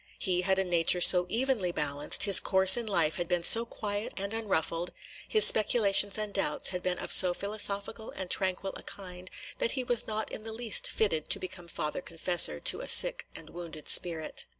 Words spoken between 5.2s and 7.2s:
his speculations and doubts had been of